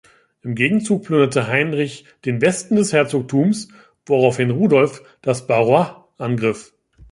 Im 0.41 0.55
Gegenzug 0.55 1.03
plünderte 1.03 1.45
Heinrich 1.45 2.05
den 2.25 2.41
Westen 2.41 2.75
des 2.75 2.91
Herzogtums, 2.91 3.67
woraufhin 4.07 4.49
Rudolf 4.49 5.03
das 5.21 5.45
Barrois 5.45 5.93
angriff. 6.17 6.73